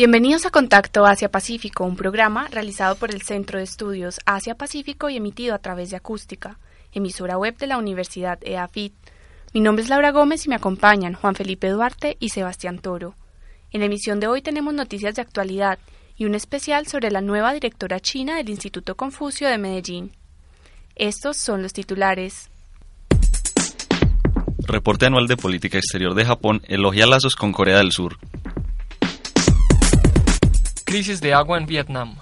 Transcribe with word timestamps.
Bienvenidos 0.00 0.46
a 0.46 0.50
Contacto 0.50 1.04
Asia-Pacífico, 1.04 1.84
un 1.84 1.94
programa 1.94 2.48
realizado 2.48 2.94
por 2.94 3.10
el 3.10 3.20
Centro 3.20 3.58
de 3.58 3.64
Estudios 3.64 4.18
Asia-Pacífico 4.24 5.10
y 5.10 5.18
emitido 5.18 5.54
a 5.54 5.58
través 5.58 5.90
de 5.90 5.96
Acústica, 5.96 6.58
emisora 6.90 7.36
web 7.36 7.58
de 7.58 7.66
la 7.66 7.76
Universidad 7.76 8.38
EAFIT. 8.40 8.94
Mi 9.52 9.60
nombre 9.60 9.82
es 9.82 9.90
Laura 9.90 10.10
Gómez 10.10 10.46
y 10.46 10.48
me 10.48 10.54
acompañan 10.54 11.12
Juan 11.12 11.34
Felipe 11.34 11.68
Duarte 11.68 12.16
y 12.18 12.30
Sebastián 12.30 12.78
Toro. 12.78 13.14
En 13.72 13.80
la 13.80 13.88
emisión 13.88 14.20
de 14.20 14.26
hoy 14.26 14.40
tenemos 14.40 14.72
noticias 14.72 15.16
de 15.16 15.20
actualidad 15.20 15.78
y 16.16 16.24
un 16.24 16.34
especial 16.34 16.86
sobre 16.86 17.10
la 17.10 17.20
nueva 17.20 17.52
directora 17.52 18.00
china 18.00 18.36
del 18.36 18.48
Instituto 18.48 18.94
Confucio 18.94 19.50
de 19.50 19.58
Medellín. 19.58 20.12
Estos 20.96 21.36
son 21.36 21.60
los 21.60 21.74
titulares. 21.74 22.48
Reporte 24.60 25.04
anual 25.04 25.26
de 25.26 25.36
política 25.36 25.76
exterior 25.76 26.14
de 26.14 26.24
Japón 26.24 26.62
elogia 26.68 27.06
lazos 27.06 27.36
con 27.36 27.52
Corea 27.52 27.76
del 27.76 27.92
Sur. 27.92 28.16
Crisis 30.90 31.20
de 31.20 31.32
agua 31.32 31.56
en 31.56 31.66
Vietnam. 31.66 32.16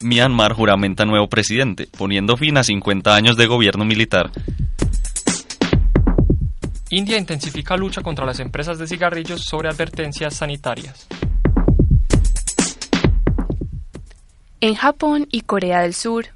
Myanmar 0.00 0.54
juramenta 0.54 1.04
nuevo 1.04 1.28
presidente, 1.28 1.88
poniendo 1.94 2.38
fin 2.38 2.56
a 2.56 2.64
50 2.64 3.14
años 3.14 3.36
de 3.36 3.46
gobierno 3.46 3.84
militar. 3.84 4.30
India 6.88 7.18
intensifica 7.18 7.76
lucha 7.76 8.00
contra 8.00 8.24
las 8.24 8.40
empresas 8.40 8.78
de 8.78 8.86
cigarrillos 8.86 9.42
sobre 9.42 9.68
advertencias 9.68 10.36
sanitarias. 10.36 11.06
En 14.62 14.74
Japón 14.74 15.28
y 15.30 15.42
Corea 15.42 15.82
del 15.82 15.92
Sur. 15.92 16.28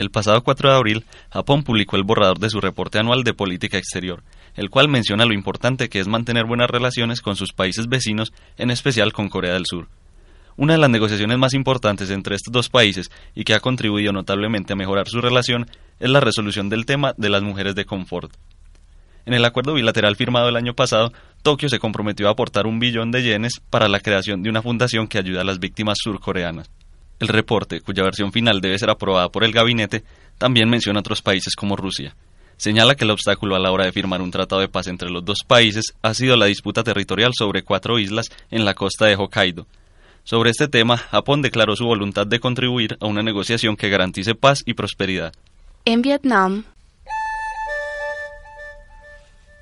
El 0.00 0.10
pasado 0.10 0.42
4 0.42 0.70
de 0.70 0.76
abril, 0.76 1.04
Japón 1.30 1.62
publicó 1.62 1.96
el 1.96 2.04
borrador 2.04 2.38
de 2.38 2.48
su 2.48 2.58
reporte 2.58 2.98
anual 2.98 3.22
de 3.22 3.34
política 3.34 3.76
exterior, 3.76 4.22
el 4.54 4.70
cual 4.70 4.88
menciona 4.88 5.26
lo 5.26 5.34
importante 5.34 5.90
que 5.90 6.00
es 6.00 6.08
mantener 6.08 6.46
buenas 6.46 6.70
relaciones 6.70 7.20
con 7.20 7.36
sus 7.36 7.52
países 7.52 7.86
vecinos, 7.86 8.32
en 8.56 8.70
especial 8.70 9.12
con 9.12 9.28
Corea 9.28 9.52
del 9.52 9.66
Sur. 9.66 9.88
Una 10.56 10.72
de 10.72 10.78
las 10.78 10.88
negociaciones 10.88 11.36
más 11.36 11.52
importantes 11.52 12.08
entre 12.08 12.34
estos 12.34 12.50
dos 12.50 12.70
países 12.70 13.10
y 13.34 13.44
que 13.44 13.52
ha 13.52 13.60
contribuido 13.60 14.10
notablemente 14.10 14.72
a 14.72 14.76
mejorar 14.76 15.06
su 15.06 15.20
relación 15.20 15.66
es 15.98 16.08
la 16.08 16.20
resolución 16.20 16.70
del 16.70 16.86
tema 16.86 17.12
de 17.18 17.28
las 17.28 17.42
mujeres 17.42 17.74
de 17.74 17.84
confort. 17.84 18.32
En 19.26 19.34
el 19.34 19.44
acuerdo 19.44 19.74
bilateral 19.74 20.16
firmado 20.16 20.48
el 20.48 20.56
año 20.56 20.72
pasado, 20.72 21.12
Tokio 21.42 21.68
se 21.68 21.78
comprometió 21.78 22.28
a 22.28 22.30
aportar 22.30 22.66
un 22.66 22.78
billón 22.78 23.10
de 23.10 23.22
yenes 23.22 23.60
para 23.68 23.86
la 23.86 24.00
creación 24.00 24.42
de 24.42 24.48
una 24.48 24.62
fundación 24.62 25.08
que 25.08 25.18
ayude 25.18 25.40
a 25.40 25.44
las 25.44 25.58
víctimas 25.58 25.98
surcoreanas. 26.00 26.70
El 27.20 27.28
reporte, 27.28 27.82
cuya 27.82 28.02
versión 28.02 28.32
final 28.32 28.60
debe 28.60 28.78
ser 28.78 28.90
aprobada 28.90 29.28
por 29.28 29.44
el 29.44 29.52
gabinete, 29.52 30.02
también 30.38 30.70
menciona 30.70 31.00
otros 31.00 31.20
países 31.20 31.54
como 31.54 31.76
Rusia. 31.76 32.16
Señala 32.56 32.94
que 32.94 33.04
el 33.04 33.10
obstáculo 33.10 33.54
a 33.54 33.58
la 33.58 33.70
hora 33.70 33.84
de 33.84 33.92
firmar 33.92 34.22
un 34.22 34.30
tratado 34.30 34.60
de 34.60 34.68
paz 34.68 34.86
entre 34.86 35.10
los 35.10 35.24
dos 35.24 35.38
países 35.46 35.94
ha 36.02 36.14
sido 36.14 36.36
la 36.36 36.46
disputa 36.46 36.82
territorial 36.82 37.32
sobre 37.34 37.62
cuatro 37.62 37.98
islas 37.98 38.30
en 38.50 38.64
la 38.64 38.74
costa 38.74 39.06
de 39.06 39.16
Hokkaido. 39.16 39.66
Sobre 40.24 40.50
este 40.50 40.68
tema, 40.68 40.96
Japón 40.96 41.42
declaró 41.42 41.76
su 41.76 41.84
voluntad 41.84 42.26
de 42.26 42.40
contribuir 42.40 42.96
a 43.00 43.06
una 43.06 43.22
negociación 43.22 43.76
que 43.76 43.88
garantice 43.88 44.34
paz 44.34 44.62
y 44.64 44.74
prosperidad. 44.74 45.32
En 45.84 46.02
Vietnam, 46.02 46.64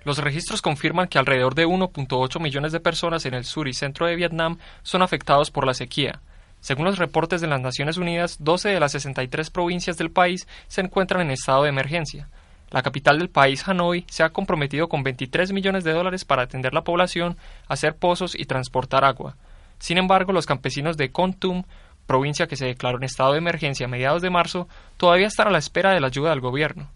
Los 0.05 0.19
registros 0.19 0.63
confirman 0.63 1.07
que 1.07 1.19
alrededor 1.19 1.55
de 1.55 1.67
1.8 1.67 2.41
millones 2.41 2.73
de 2.73 2.81
personas 2.81 3.27
en 3.27 3.35
el 3.35 3.45
sur 3.45 3.69
y 3.69 3.75
centro 3.75 4.07
de 4.07 4.17
Vietnam 4.17 4.57
son 4.83 5.03
afectados 5.03 5.51
por 5.51 5.67
la 5.67 5.75
sequía. 5.75 6.21
Según 6.61 6.87
los 6.87 6.99
reportes 6.99 7.41
de 7.41 7.47
las 7.47 7.61
Naciones 7.61 7.97
Unidas, 7.97 8.37
12 8.41 8.69
de 8.69 8.81
las 8.81 8.93
63 8.93 9.51
provincias 9.51 9.97
del 9.97 10.11
país 10.11 10.47
se 10.67 10.81
encuentran 10.81 11.23
en 11.23 11.31
estado 11.31 11.63
de 11.63 11.69
emergencia. 11.69 12.29
La 12.71 12.83
capital 12.83 13.19
del 13.19 13.31
país, 13.31 13.67
Hanoi, 13.67 14.05
se 14.09 14.23
ha 14.23 14.31
comprometido 14.31 14.89
con 14.89 15.03
23 15.03 15.53
millones 15.53 15.85
de 15.85 15.93
dólares 15.93 16.25
para 16.25 16.43
atender 16.43 16.75
la 16.75 16.85
población, 16.85 17.39
hacer 17.67 17.97
pozos 17.97 18.35
y 18.35 18.45
transportar 18.45 19.05
agua. 19.05 19.37
Sin 19.79 19.97
embargo, 19.97 20.33
los 20.33 20.47
campesinos 20.47 20.97
de 20.97 21.11
Kon 21.11 21.33
Tum, 21.33 21.63
provincia 22.07 22.47
que 22.47 22.57
se 22.57 22.67
declaró 22.67 22.99
en 22.99 23.05
estado 23.05 23.33
de 23.33 23.39
emergencia 23.39 23.87
a 23.87 23.89
mediados 23.89 24.21
de 24.21 24.31
marzo, 24.31 24.69
todavía 24.97 25.29
están 25.29 25.49
a 25.49 25.51
la 25.51 25.59
espera 25.59 25.93
de 25.93 26.01
la 26.01 26.09
ayuda 26.09 26.31
del 26.31 26.41
gobierno. 26.41 26.91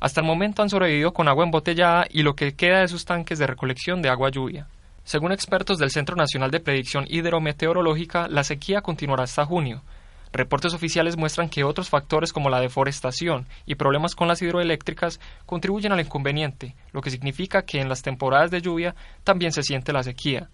Hasta 0.00 0.20
el 0.20 0.26
momento 0.26 0.62
han 0.62 0.70
sobrevivido 0.70 1.12
con 1.12 1.28
agua 1.28 1.44
embotellada 1.44 2.06
y 2.08 2.22
lo 2.22 2.34
que 2.34 2.54
queda 2.54 2.80
de 2.80 2.88
sus 2.88 3.04
tanques 3.04 3.38
de 3.38 3.48
recolección 3.48 4.00
de 4.00 4.08
agua 4.08 4.30
lluvia. 4.30 4.68
Según 5.08 5.32
expertos 5.32 5.78
del 5.78 5.90
Centro 5.90 6.16
Nacional 6.16 6.50
de 6.50 6.60
Predicción 6.60 7.06
Hidrometeorológica, 7.08 8.28
la 8.28 8.44
sequía 8.44 8.82
continuará 8.82 9.22
hasta 9.22 9.46
junio. 9.46 9.82
Reportes 10.34 10.74
oficiales 10.74 11.16
muestran 11.16 11.48
que 11.48 11.64
otros 11.64 11.88
factores 11.88 12.30
como 12.30 12.50
la 12.50 12.60
deforestación 12.60 13.46
y 13.64 13.76
problemas 13.76 14.14
con 14.14 14.28
las 14.28 14.42
hidroeléctricas 14.42 15.18
contribuyen 15.46 15.92
al 15.92 16.00
inconveniente, 16.00 16.74
lo 16.92 17.00
que 17.00 17.10
significa 17.10 17.62
que 17.62 17.80
en 17.80 17.88
las 17.88 18.02
temporadas 18.02 18.50
de 18.50 18.60
lluvia 18.60 18.94
también 19.24 19.52
se 19.52 19.62
siente 19.62 19.94
la 19.94 20.02
sequía. 20.02 20.50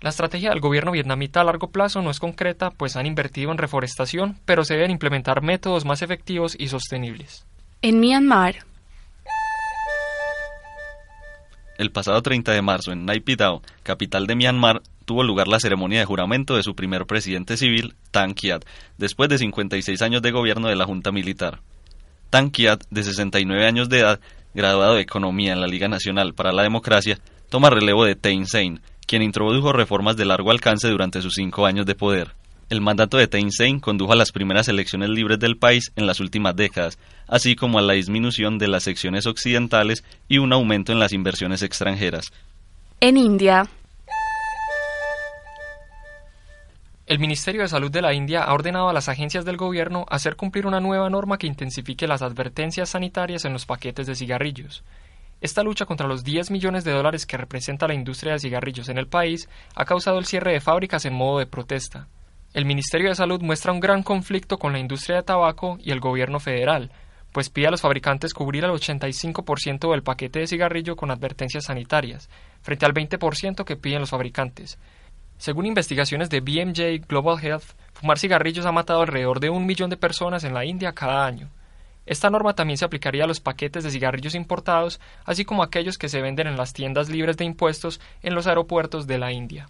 La 0.00 0.08
estrategia 0.08 0.48
del 0.48 0.60
gobierno 0.60 0.92
vietnamita 0.92 1.42
a 1.42 1.44
largo 1.44 1.68
plazo 1.68 2.00
no 2.00 2.10
es 2.10 2.18
concreta, 2.18 2.70
pues 2.70 2.96
han 2.96 3.04
invertido 3.04 3.52
en 3.52 3.58
reforestación, 3.58 4.38
pero 4.46 4.64
se 4.64 4.72
deben 4.72 4.90
implementar 4.90 5.42
métodos 5.42 5.84
más 5.84 6.00
efectivos 6.00 6.56
y 6.58 6.68
sostenibles. 6.68 7.46
en 7.82 8.00
Myanmar, 8.00 8.64
El 11.78 11.92
pasado 11.92 12.20
30 12.20 12.50
de 12.50 12.60
marzo 12.60 12.90
en 12.90 13.04
Naypyidaw, 13.04 13.62
capital 13.84 14.26
de 14.26 14.34
Myanmar, 14.34 14.82
tuvo 15.04 15.22
lugar 15.22 15.46
la 15.46 15.60
ceremonia 15.60 16.00
de 16.00 16.04
juramento 16.04 16.56
de 16.56 16.64
su 16.64 16.74
primer 16.74 17.06
presidente 17.06 17.56
civil, 17.56 17.94
Tan 18.10 18.34
Kiat, 18.34 18.64
después 18.96 19.28
de 19.28 19.38
56 19.38 20.02
años 20.02 20.20
de 20.20 20.32
gobierno 20.32 20.66
de 20.66 20.74
la 20.74 20.86
Junta 20.86 21.12
Militar. 21.12 21.60
Tan 22.30 22.50
Kiat, 22.50 22.82
de 22.90 23.04
69 23.04 23.64
años 23.64 23.88
de 23.88 24.00
edad, 24.00 24.20
graduado 24.54 24.96
de 24.96 25.02
Economía 25.02 25.52
en 25.52 25.60
la 25.60 25.68
Liga 25.68 25.86
Nacional 25.86 26.34
para 26.34 26.50
la 26.50 26.64
Democracia, 26.64 27.20
toma 27.48 27.70
relevo 27.70 28.04
de 28.04 28.16
Thein 28.16 28.46
Sein, 28.46 28.80
quien 29.06 29.22
introdujo 29.22 29.72
reformas 29.72 30.16
de 30.16 30.24
largo 30.24 30.50
alcance 30.50 30.88
durante 30.88 31.22
sus 31.22 31.34
cinco 31.34 31.64
años 31.64 31.86
de 31.86 31.94
poder. 31.94 32.34
El 32.68 32.82
mandato 32.82 33.16
de 33.16 33.28
Thein 33.28 33.50
Sein 33.50 33.80
condujo 33.80 34.12
a 34.12 34.16
las 34.16 34.30
primeras 34.30 34.68
elecciones 34.68 35.08
libres 35.08 35.38
del 35.38 35.56
país 35.56 35.90
en 35.96 36.06
las 36.06 36.20
últimas 36.20 36.54
décadas, 36.54 36.98
así 37.26 37.56
como 37.56 37.78
a 37.78 37.82
la 37.82 37.94
disminución 37.94 38.58
de 38.58 38.68
las 38.68 38.82
secciones 38.82 39.26
occidentales 39.26 40.04
y 40.28 40.38
un 40.38 40.52
aumento 40.52 40.92
en 40.92 40.98
las 40.98 41.12
inversiones 41.12 41.62
extranjeras. 41.62 42.30
en 43.00 43.16
India, 43.16 43.64
El 47.08 47.20
Ministerio 47.20 47.62
de 47.62 47.68
Salud 47.68 47.90
de 47.90 48.02
la 48.02 48.12
India 48.12 48.44
ha 48.44 48.52
ordenado 48.52 48.90
a 48.90 48.92
las 48.92 49.08
agencias 49.08 49.46
del 49.46 49.56
gobierno 49.56 50.04
hacer 50.10 50.36
cumplir 50.36 50.66
una 50.66 50.78
nueva 50.78 51.08
norma 51.08 51.38
que 51.38 51.46
intensifique 51.46 52.06
las 52.06 52.20
advertencias 52.20 52.90
sanitarias 52.90 53.46
en 53.46 53.54
los 53.54 53.64
paquetes 53.64 54.06
de 54.06 54.14
cigarrillos. 54.14 54.84
Esta 55.40 55.62
lucha 55.62 55.86
contra 55.86 56.06
los 56.06 56.22
10 56.22 56.50
millones 56.50 56.84
de 56.84 56.92
dólares 56.92 57.24
que 57.24 57.38
representa 57.38 57.88
la 57.88 57.94
industria 57.94 58.34
de 58.34 58.40
cigarrillos 58.40 58.90
en 58.90 58.98
el 58.98 59.06
país 59.06 59.48
ha 59.74 59.86
causado 59.86 60.18
el 60.18 60.26
cierre 60.26 60.52
de 60.52 60.60
fábricas 60.60 61.06
en 61.06 61.14
modo 61.14 61.38
de 61.38 61.46
protesta. 61.46 62.08
El 62.58 62.64
Ministerio 62.64 63.08
de 63.08 63.14
Salud 63.14 63.40
muestra 63.40 63.70
un 63.70 63.78
gran 63.78 64.02
conflicto 64.02 64.58
con 64.58 64.72
la 64.72 64.80
industria 64.80 65.18
de 65.18 65.22
tabaco 65.22 65.78
y 65.80 65.92
el 65.92 66.00
gobierno 66.00 66.40
federal, 66.40 66.90
pues 67.30 67.50
pide 67.50 67.68
a 67.68 67.70
los 67.70 67.82
fabricantes 67.82 68.34
cubrir 68.34 68.64
al 68.64 68.72
85% 68.72 69.92
del 69.92 70.02
paquete 70.02 70.40
de 70.40 70.48
cigarrillo 70.48 70.96
con 70.96 71.12
advertencias 71.12 71.66
sanitarias, 71.66 72.28
frente 72.60 72.84
al 72.84 72.94
20% 72.94 73.64
que 73.64 73.76
piden 73.76 74.00
los 74.00 74.10
fabricantes. 74.10 74.76
Según 75.36 75.66
investigaciones 75.66 76.30
de 76.30 76.40
BMJ 76.40 77.06
Global 77.06 77.38
Health, 77.40 77.76
fumar 77.92 78.18
cigarrillos 78.18 78.66
ha 78.66 78.72
matado 78.72 79.02
alrededor 79.02 79.38
de 79.38 79.50
un 79.50 79.64
millón 79.64 79.88
de 79.88 79.96
personas 79.96 80.42
en 80.42 80.52
la 80.52 80.64
India 80.64 80.90
cada 80.94 81.26
año. 81.26 81.50
Esta 82.06 82.28
norma 82.28 82.56
también 82.56 82.76
se 82.76 82.84
aplicaría 82.84 83.22
a 83.22 83.28
los 83.28 83.38
paquetes 83.38 83.84
de 83.84 83.92
cigarrillos 83.92 84.34
importados, 84.34 85.00
así 85.24 85.44
como 85.44 85.62
a 85.62 85.66
aquellos 85.66 85.96
que 85.96 86.08
se 86.08 86.22
venden 86.22 86.48
en 86.48 86.56
las 86.56 86.72
tiendas 86.72 87.08
libres 87.08 87.36
de 87.36 87.44
impuestos 87.44 88.00
en 88.20 88.34
los 88.34 88.48
aeropuertos 88.48 89.06
de 89.06 89.18
la 89.18 89.30
India. 89.30 89.68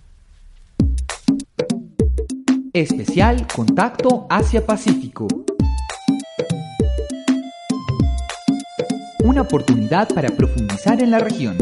Especial 2.74 3.46
Contacto 3.46 4.26
Asia-Pacífico. 4.28 5.26
Una 9.24 9.42
oportunidad 9.42 10.08
para 10.08 10.28
profundizar 10.28 11.02
en 11.02 11.10
la 11.10 11.18
región. 11.18 11.56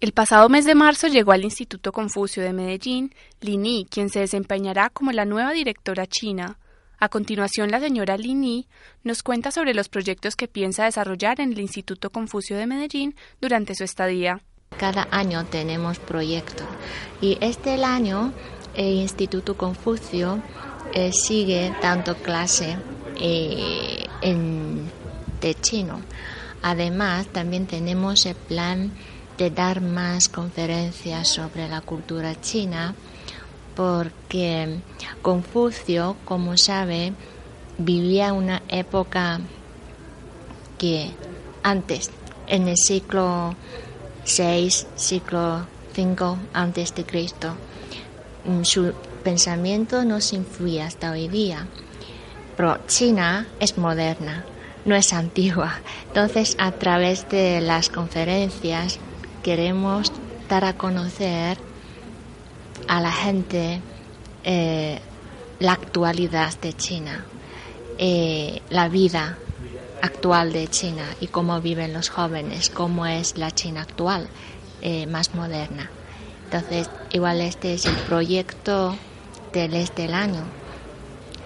El 0.00 0.12
pasado 0.12 0.48
mes 0.48 0.64
de 0.64 0.76
marzo 0.76 1.08
llegó 1.08 1.32
al 1.32 1.44
Instituto 1.44 1.90
Confucio 1.90 2.42
de 2.42 2.52
Medellín 2.52 3.12
Lini, 3.40 3.86
quien 3.90 4.10
se 4.10 4.20
desempeñará 4.20 4.90
como 4.90 5.10
la 5.10 5.24
nueva 5.24 5.52
directora 5.52 6.06
china. 6.06 6.58
A 6.98 7.08
continuación, 7.08 7.70
la 7.70 7.80
señora 7.80 8.16
Lini 8.16 8.68
nos 9.02 9.22
cuenta 9.22 9.50
sobre 9.50 9.74
los 9.74 9.88
proyectos 9.88 10.36
que 10.36 10.46
piensa 10.46 10.84
desarrollar 10.84 11.40
en 11.40 11.52
el 11.52 11.60
Instituto 11.60 12.10
Confucio 12.10 12.56
de 12.56 12.66
Medellín 12.66 13.16
durante 13.40 13.74
su 13.74 13.82
estadía. 13.82 14.40
Cada 14.78 15.08
año 15.10 15.44
tenemos 15.46 15.98
proyectos 15.98 16.66
y 17.20 17.38
este 17.40 17.82
año 17.82 18.32
el 18.74 18.94
Instituto 18.94 19.56
Confucio 19.56 20.40
eh, 20.92 21.10
sigue 21.12 21.74
dando 21.80 22.14
clase 22.16 22.76
eh, 23.18 24.06
de 25.40 25.54
chino. 25.54 26.00
Además, 26.62 27.26
también 27.28 27.66
tenemos 27.66 28.26
el 28.26 28.34
plan 28.34 28.92
de 29.38 29.50
dar 29.50 29.80
más 29.80 30.28
conferencias 30.28 31.28
sobre 31.28 31.68
la 31.68 31.80
cultura 31.80 32.40
china 32.40 32.94
porque 33.74 34.78
Confucio, 35.20 36.16
como 36.24 36.56
sabe, 36.56 37.12
vivía 37.78 38.32
una 38.32 38.62
época 38.68 39.40
que 40.78 41.10
antes, 41.62 42.10
en 42.46 42.68
el 42.68 42.76
siglo 42.76 43.54
VI, 44.26 44.70
siglo 44.96 45.66
V 45.96 46.36
antes 46.52 46.94
de 46.94 47.04
Cristo, 47.04 47.54
mm, 48.44 48.62
su 48.64 48.92
pensamiento 49.22 50.04
no 50.04 50.20
se 50.20 50.36
influye 50.36 50.82
hasta 50.82 51.12
hoy 51.12 51.28
día. 51.28 51.66
Pero 52.56 52.78
China 52.86 53.46
es 53.60 53.78
moderna, 53.78 54.44
no 54.84 54.94
es 54.94 55.12
antigua. 55.12 55.80
Entonces, 56.08 56.56
a 56.58 56.72
través 56.72 57.28
de 57.28 57.60
las 57.60 57.88
conferencias 57.88 58.98
queremos 59.42 60.12
dar 60.48 60.64
a 60.64 60.76
conocer 60.76 61.58
a 62.88 63.00
la 63.00 63.12
gente 63.12 63.80
eh, 64.44 65.00
la 65.60 65.72
actualidad 65.72 66.52
de 66.60 66.72
China, 66.72 67.24
eh, 67.98 68.60
la 68.70 68.88
vida 68.88 69.38
actual 70.06 70.52
de 70.52 70.68
China 70.68 71.04
y 71.20 71.26
cómo 71.26 71.60
viven 71.60 71.92
los 71.92 72.08
jóvenes, 72.08 72.70
cómo 72.70 73.06
es 73.06 73.36
la 73.36 73.50
China 73.50 73.82
actual, 73.82 74.28
eh, 74.82 75.06
más 75.06 75.34
moderna. 75.34 75.90
Entonces, 76.44 76.88
igual 77.12 77.40
este 77.40 77.74
es 77.74 77.86
el 77.86 77.94
proyecto 77.94 78.96
del 79.52 79.74
este 79.74 80.02
del 80.02 80.14
año. 80.14 80.44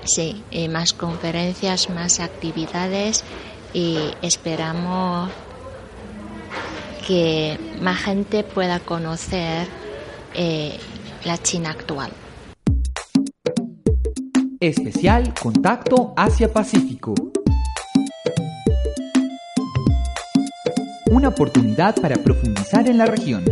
Sí, 0.05 0.43
más 0.71 0.93
conferencias, 0.93 1.91
más 1.91 2.21
actividades 2.21 3.25
y 3.73 3.99
esperamos 4.23 5.31
que 7.07 7.59
más 7.81 7.99
gente 7.99 8.43
pueda 8.45 8.81
conocer 8.81 9.67
la 11.25 11.39
China 11.39 11.71
actual. 11.71 12.11
Especial 14.61 15.33
Contacto 15.35 16.13
Asia-Pacífico. 16.17 17.15
Una 21.11 21.29
oportunidad 21.29 22.01
para 22.01 22.17
profundizar 22.17 22.89
en 22.89 22.97
la 22.97 23.05
región. 23.07 23.45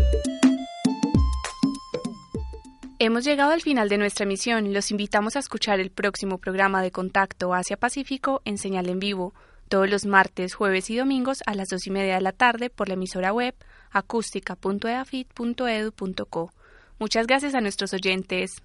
Hemos 3.01 3.25
llegado 3.25 3.51
al 3.51 3.63
final 3.63 3.89
de 3.89 3.99
nuestra 3.99 4.23
emisión. 4.25 4.73
Los 4.73 4.93
invitamos 4.93 5.35
a 5.35 5.41
escuchar 5.41 5.81
el 5.81 5.91
próximo 5.91 6.39
programa 6.39 6.83
de 6.83 6.93
Contacto 6.93 7.53
Asia-Pacífico 7.53 8.43
en 8.45 8.59
señal 8.59 8.89
en 8.89 9.01
vivo, 9.01 9.35
todos 9.69 9.91
los 9.91 10.07
martes, 10.07 10.55
jueves 10.55 10.89
y 10.91 10.97
domingos 10.97 11.43
a 11.47 11.55
las 11.55 11.67
dos 11.69 11.85
y 11.89 11.91
media 11.91 12.15
de 12.15 12.21
la 12.21 12.31
tarde 12.31 12.71
por 12.71 12.87
la 12.87 12.95
emisora 12.95 13.33
web 13.33 13.57
acústica.eafit.edu.co. 13.91 16.53
Muchas 17.01 17.27
gracias 17.27 17.55
a 17.55 17.61
nuestros 17.61 17.93
oyentes. 17.93 18.63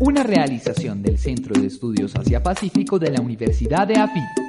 Una 0.01 0.23
realización 0.23 1.03
del 1.03 1.19
Centro 1.19 1.61
de 1.61 1.67
Estudios 1.67 2.15
Asia-Pacífico 2.17 2.99
de 2.99 3.11
la 3.11 3.21
Universidad 3.21 3.87
de 3.87 3.97
AFIT. 3.97 4.48